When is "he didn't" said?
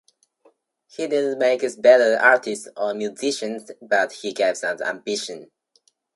0.87-1.37